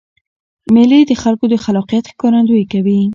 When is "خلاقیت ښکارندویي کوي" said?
1.63-3.01